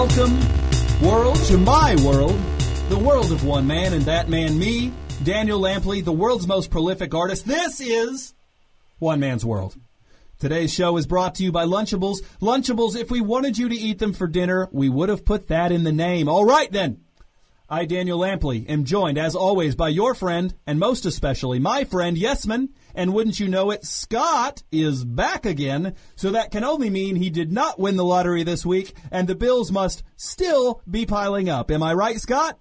[0.00, 0.38] Welcome,
[1.02, 2.38] world, to my world,
[2.88, 4.92] the world of one man, and that man, me,
[5.24, 7.44] Daniel Lampley, the world's most prolific artist.
[7.46, 8.32] This is
[9.00, 9.74] One Man's World.
[10.38, 12.18] Today's show is brought to you by Lunchables.
[12.40, 15.72] Lunchables, if we wanted you to eat them for dinner, we would have put that
[15.72, 16.28] in the name.
[16.28, 17.00] All right, then.
[17.68, 22.16] I, Daniel Lampley, am joined, as always, by your friend, and most especially my friend,
[22.16, 22.68] Yesman.
[22.98, 25.94] And wouldn't you know it, Scott is back again.
[26.16, 29.36] So that can only mean he did not win the lottery this week, and the
[29.36, 31.70] bills must still be piling up.
[31.70, 32.58] Am I right, Scott?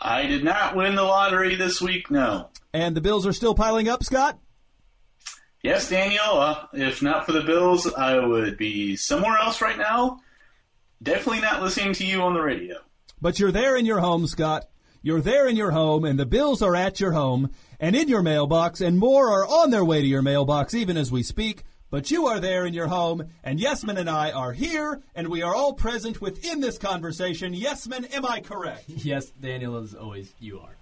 [0.00, 2.50] I did not win the lottery this week, no.
[2.72, 4.38] And the bills are still piling up, Scott?
[5.60, 6.38] Yes, Daniel.
[6.38, 10.20] Uh, if not for the bills, I would be somewhere else right now.
[11.02, 12.76] Definitely not listening to you on the radio.
[13.20, 14.68] But you're there in your home, Scott.
[15.02, 17.50] You're there in your home, and the bills are at your home
[17.80, 21.12] and in your mailbox, and more are on their way to your mailbox even as
[21.12, 21.64] we speak.
[21.90, 25.40] But you are there in your home, and Yesman and I are here, and we
[25.42, 27.54] are all present within this conversation.
[27.54, 28.84] Yesman, am I correct?
[28.88, 30.76] Yes, Daniel, as always, you are.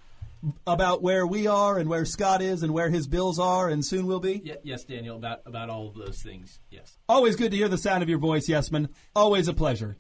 [0.67, 4.07] About where we are and where Scott is and where his bills are and soon
[4.07, 4.43] will be?
[4.45, 6.99] Ye- yes, Daniel, about, about all of those things, yes.
[7.09, 8.89] Always good to hear the sound of your voice, Yesman.
[9.15, 9.97] Always a pleasure.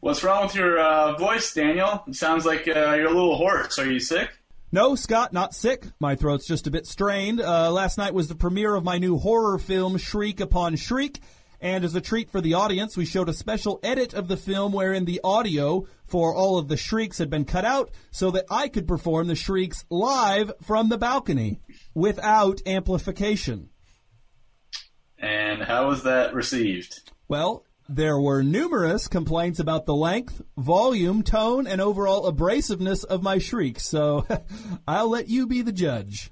[0.00, 2.04] What's wrong with your uh, voice, Daniel?
[2.06, 3.78] It sounds like uh, you're a little hoarse.
[3.78, 4.30] Are you sick?
[4.72, 5.84] No, Scott, not sick.
[5.98, 7.40] My throat's just a bit strained.
[7.40, 11.18] Uh, last night was the premiere of my new horror film, Shriek Upon Shriek.
[11.60, 14.72] And as a treat for the audience, we showed a special edit of the film
[14.72, 18.68] wherein the audio for all of the shrieks had been cut out so that I
[18.68, 21.58] could perform the shrieks live from the balcony
[21.92, 23.70] without amplification.
[25.18, 27.10] And how was that received?
[27.26, 33.38] Well, there were numerous complaints about the length, volume, tone, and overall abrasiveness of my
[33.38, 34.26] shrieks, so
[34.88, 36.30] I'll let you be the judge.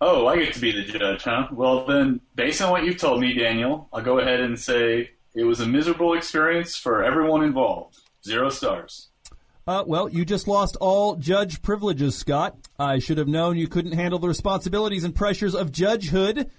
[0.00, 1.46] Oh, I get to be the judge, huh?
[1.52, 5.44] Well, then, based on what you've told me, Daniel, I'll go ahead and say it
[5.44, 7.98] was a miserable experience for everyone involved.
[8.24, 9.10] Zero stars.
[9.66, 12.56] Uh, well, you just lost all judge privileges, Scott.
[12.78, 16.50] I should have known you couldn't handle the responsibilities and pressures of judgehood.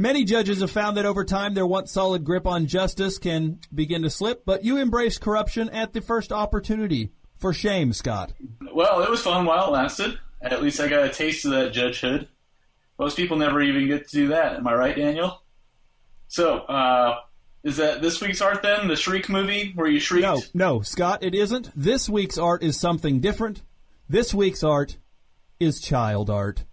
[0.00, 4.00] Many judges have found that over time their once solid grip on justice can begin
[4.00, 7.12] to slip, but you embrace corruption at the first opportunity.
[7.34, 8.32] For shame, Scott.
[8.72, 10.18] Well, it was fun while it lasted.
[10.40, 12.28] At least I got a taste of that judgehood.
[12.98, 14.56] Most people never even get to do that.
[14.56, 15.42] Am I right, Daniel?
[16.28, 17.18] So, uh,
[17.62, 18.88] is that this week's art then?
[18.88, 20.22] The Shriek movie where you shrieked?
[20.22, 21.72] No, no, Scott, it isn't.
[21.76, 23.60] This week's art is something different.
[24.08, 24.96] This week's art
[25.58, 26.64] is child art.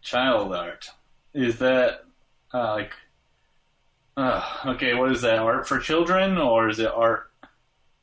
[0.00, 0.88] Child art.
[1.34, 2.02] Is that
[2.52, 2.92] uh, like?
[4.16, 5.38] Uh, okay, what is that?
[5.38, 7.30] Art for children, or is it art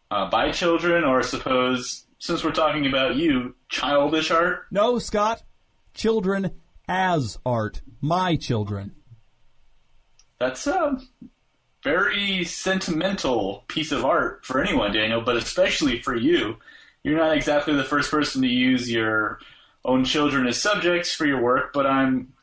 [0.10, 4.66] uh, by children, or suppose since we're talking about you, childish art?
[4.72, 5.44] No, Scott.
[5.94, 6.52] Children
[6.88, 7.82] as art.
[8.02, 8.96] My children.
[10.40, 11.00] That's a
[11.84, 16.58] very sentimental piece of art for anyone, Daniel, but especially for you.
[17.04, 19.40] You're not exactly the first person to use your
[19.86, 22.34] own children as subjects for your work, but I'm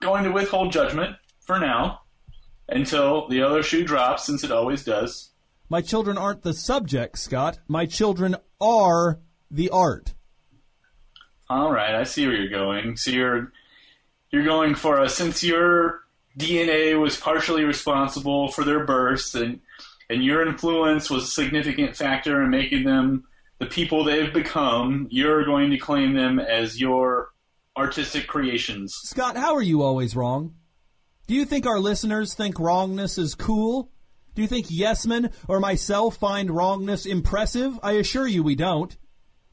[0.00, 2.00] going to withhold judgment for now
[2.68, 5.30] until the other shoe drops, since it always does.
[5.68, 7.58] My children aren't the subject, Scott.
[7.68, 9.20] My children are
[9.50, 10.14] the art.
[11.48, 12.96] All right, I see where you're going.
[12.96, 13.52] So you're
[14.30, 16.00] you're going for a since your
[16.38, 19.60] DNA was partially responsible for their births and
[20.08, 23.24] and your influence was a significant factor in making them
[23.58, 27.28] the people they've become, you're going to claim them as your
[27.76, 28.92] artistic creations.
[29.04, 30.56] Scott, how are you always wrong?
[31.26, 33.90] Do you think our listeners think wrongness is cool?
[34.34, 37.78] Do you think Yesman or myself find wrongness impressive?
[37.82, 38.96] I assure you we don't.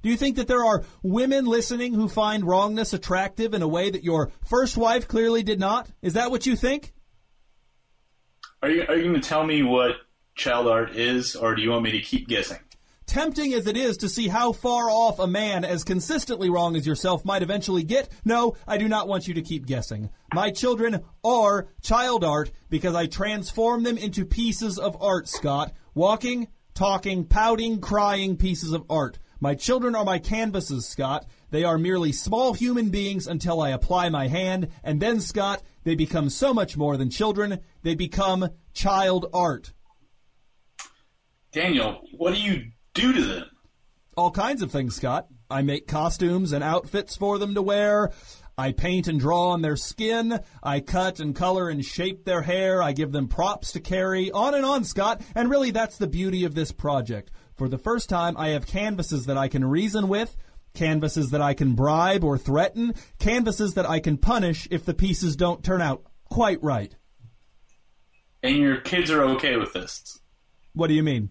[0.01, 3.89] Do you think that there are women listening who find wrongness attractive in a way
[3.89, 5.89] that your first wife clearly did not?
[6.01, 6.93] Is that what you think?
[8.63, 9.97] Are you are you going to tell me what
[10.35, 12.59] child art is, or do you want me to keep guessing?
[13.09, 16.85] Tempting as it is to see how far off a man as consistently wrong as
[16.85, 20.11] yourself might eventually get, no, I do not want you to keep guessing.
[20.31, 25.73] My children are child art because I transform them into pieces of art, Scott.
[25.95, 29.17] Walking, talking, pouting, crying pieces of art.
[29.39, 31.25] My children are my canvases, Scott.
[31.49, 35.95] They are merely small human beings until I apply my hand, and then, Scott, they
[35.95, 37.61] become so much more than children.
[37.81, 39.73] They become child art.
[41.51, 43.49] Daniel, what do you do to them?
[44.17, 45.27] All kinds of things, Scott.
[45.49, 48.11] I make costumes and outfits for them to wear.
[48.57, 50.41] I paint and draw on their skin.
[50.61, 52.83] I cut and color and shape their hair.
[52.83, 54.31] I give them props to carry.
[54.31, 55.21] On and on, Scott.
[55.33, 57.31] And really, that's the beauty of this project.
[57.55, 60.35] For the first time, I have canvases that I can reason with,
[60.73, 65.37] canvases that I can bribe or threaten, canvases that I can punish if the pieces
[65.37, 66.93] don't turn out quite right.
[68.43, 70.19] And your kids are okay with this?
[70.73, 71.29] What do you mean?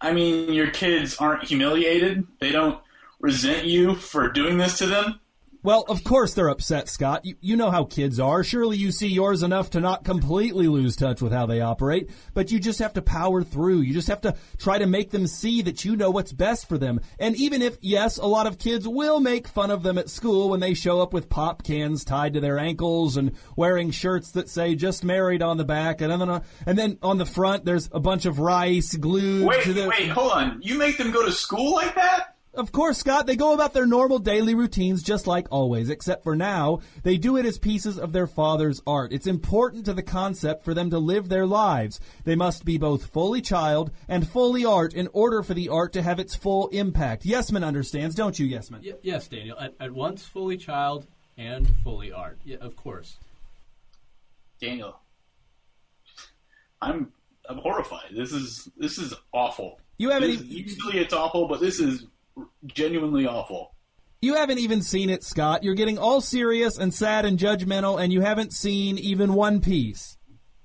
[0.00, 2.26] I mean, your kids aren't humiliated.
[2.40, 2.80] They don't
[3.20, 5.20] resent you for doing this to them.
[5.64, 7.24] Well, of course they're upset, Scott.
[7.24, 8.44] You, you know how kids are.
[8.44, 12.52] Surely you see yours enough to not completely lose touch with how they operate, but
[12.52, 13.80] you just have to power through.
[13.80, 16.76] You just have to try to make them see that you know what's best for
[16.76, 17.00] them.
[17.18, 20.50] And even if, yes, a lot of kids will make fun of them at school
[20.50, 24.50] when they show up with pop cans tied to their ankles and wearing shirts that
[24.50, 28.00] say just married on the back, and then, and then on the front there's a
[28.00, 29.88] bunch of rice glued Wait, to the.
[29.88, 30.60] wait, hold on.
[30.62, 32.33] You make them go to school like that?
[32.56, 36.36] Of course, Scott, they go about their normal daily routines just like always, except for
[36.36, 39.12] now, they do it as pieces of their father's art.
[39.12, 41.98] It's important to the concept for them to live their lives.
[42.24, 46.02] They must be both fully child and fully art in order for the art to
[46.02, 47.24] have its full impact.
[47.24, 48.84] Yesman understands, don't you, Yesman?
[48.84, 49.58] Y- yes, Daniel.
[49.58, 51.06] At, at once fully child
[51.36, 52.38] and fully art.
[52.44, 53.16] Yeah, of course.
[54.60, 55.00] Daniel,
[56.80, 57.12] I'm
[57.48, 58.10] I'm horrified.
[58.16, 59.80] This is this is awful.
[59.98, 62.06] You haven't This- even, usually it's awful, but this is
[62.66, 63.74] genuinely awful.
[64.20, 65.62] you haven't even seen it, Scott.
[65.62, 70.16] You're getting all serious and sad and judgmental, and you haven't seen even one piece.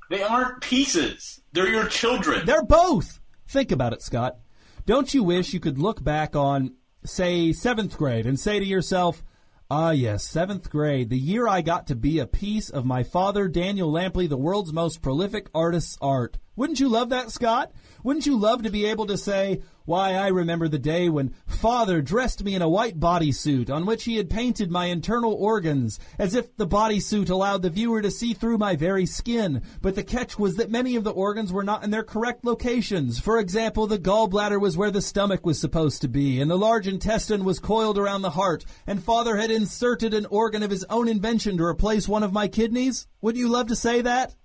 [0.09, 1.41] They aren't pieces.
[1.53, 2.45] They're your children.
[2.45, 3.19] They're both.
[3.47, 4.37] Think about it, Scott.
[4.85, 6.75] Don't you wish you could look back on,
[7.05, 9.23] say, seventh grade and say to yourself,
[9.71, 13.47] Ah, yes, seventh grade, the year I got to be a piece of my father,
[13.47, 16.39] Daniel Lampley, the world's most prolific artist's art.
[16.59, 17.71] Wouldn't you love that, Scott?
[18.03, 22.01] Wouldn't you love to be able to say, why, I remember the day when father
[22.01, 26.35] dressed me in a white bodysuit on which he had painted my internal organs, as
[26.35, 29.61] if the bodysuit allowed the viewer to see through my very skin.
[29.81, 33.19] But the catch was that many of the organs were not in their correct locations.
[33.19, 36.89] For example, the gallbladder was where the stomach was supposed to be, and the large
[36.89, 41.07] intestine was coiled around the heart, and father had inserted an organ of his own
[41.07, 43.07] invention to replace one of my kidneys?
[43.21, 44.35] Wouldn't you love to say that?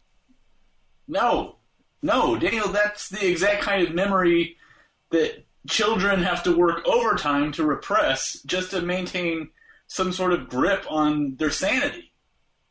[1.08, 1.56] No,
[2.04, 2.68] no, Daniel.
[2.68, 4.58] That's the exact kind of memory
[5.10, 9.48] that children have to work overtime to repress just to maintain
[9.86, 12.12] some sort of grip on their sanity.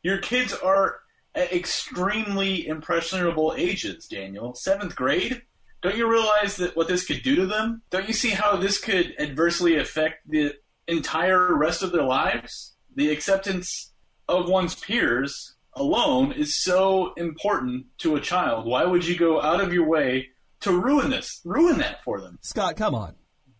[0.04, 1.00] Your kids are
[1.34, 4.54] at extremely impressionable ages, Daniel.
[4.54, 5.42] Seventh grade.
[5.82, 7.82] Don't you realize that what this could do to them?
[7.90, 10.54] Don't you see how this could adversely affect the
[10.86, 12.76] entire rest of their lives?
[12.94, 13.92] The acceptance
[14.28, 18.66] of one's peers alone is so important to a child.
[18.66, 20.28] Why would you go out of your way
[20.60, 22.38] to ruin this, ruin that for them?
[22.42, 23.14] Scott, come on.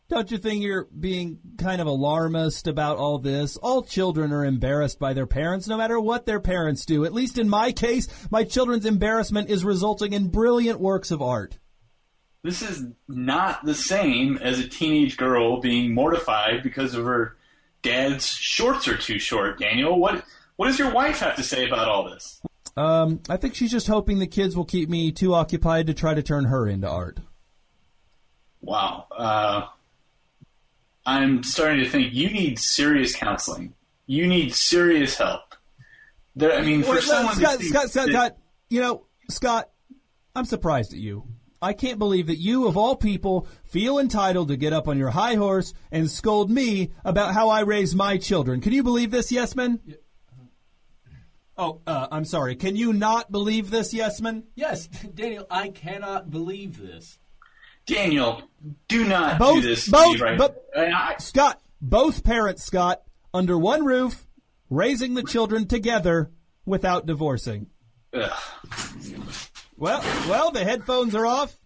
[0.09, 3.57] Don't you think you're being kind of alarmist about all this?
[3.57, 7.07] All children are embarrassed by their parents, no matter what their parents do.
[7.07, 11.59] At least in my case, my children's embarrassment is resulting in brilliant works of art.
[12.43, 17.37] This is not the same as a teenage girl being mortified because of her
[17.81, 19.99] dad's shorts are too short, Daniel.
[19.99, 20.23] What
[20.57, 22.41] what does your wife have to say about all this?
[22.77, 26.15] Um, I think she's just hoping the kids will keep me too occupied to try
[26.15, 27.21] to turn her into art.
[28.61, 29.07] Wow.
[29.17, 29.67] Uh,
[31.07, 33.75] I'm starting to think you need serious counseling.
[34.07, 35.55] You need serious help.
[36.37, 38.37] There, I mean, for Wait, someone Scott, to Scott, Scott, Scott,
[38.69, 39.71] you know, Scott,
[40.35, 41.25] I'm surprised at you.
[41.63, 45.11] I can't believe that you, of all people, feel entitled to get up on your
[45.11, 48.61] high horse and scold me about how I raise my children.
[48.61, 49.79] Can you believe this, Yesman?
[51.57, 52.57] Oh, uh, I'm sorry.
[52.57, 54.45] Can you not believe this, Yesman?
[54.57, 57.19] Yes, Daniel, I cannot believe this.
[57.87, 58.43] Daniel,
[58.89, 63.03] do not Both- do this to both- me right but- I- Scott, both parents, Scott,
[63.33, 64.27] under one roof,
[64.71, 66.31] raising the children together
[66.65, 67.67] without divorcing.
[68.13, 68.33] ugh.
[69.77, 71.57] Well, well, the headphones are off.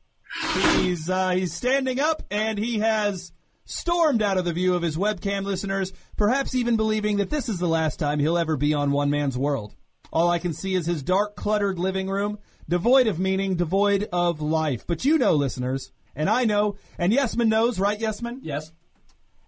[0.78, 3.32] He's uh, he's standing up and he has
[3.64, 7.58] stormed out of the view of his webcam listeners, perhaps even believing that this is
[7.58, 9.74] the last time he'll ever be on One Man's World.
[10.12, 12.38] All I can see is his dark, cluttered living room,
[12.68, 14.86] devoid of meaning, devoid of life.
[14.86, 18.38] But you know, listeners, and I know, and Yesman knows, right, Yesman?
[18.42, 18.72] Yes.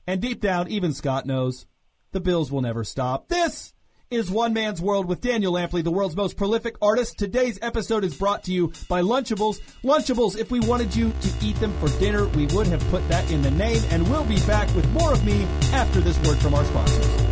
[0.07, 1.67] And deep down, even Scott knows,
[2.12, 3.29] the Bills will never stop.
[3.29, 3.73] This
[4.11, 7.17] is One Man's World with Daniel Lampley, the world's most prolific artist.
[7.17, 9.61] Today's episode is brought to you by Lunchables.
[9.85, 13.31] Lunchables, if we wanted you to eat them for dinner, we would have put that
[13.31, 16.55] in the name, and we'll be back with more of me after this word from
[16.55, 17.30] our sponsors.